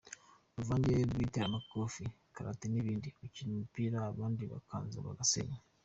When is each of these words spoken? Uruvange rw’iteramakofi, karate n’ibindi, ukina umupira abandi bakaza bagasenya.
Uruvange 0.53 0.93
rw’iteramakofi, 1.11 2.03
karate 2.35 2.65
n’ibindi, 2.69 3.09
ukina 3.25 3.49
umupira 3.53 3.97
abandi 4.11 4.43
bakaza 4.51 4.97
bagasenya. 5.07 5.59